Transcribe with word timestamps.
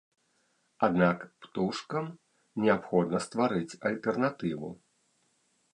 Аднак 0.87 1.17
птушкам 1.43 2.05
неабходна 2.65 3.23
стварыць 3.27 3.77
альтэрнатыву. 3.91 4.69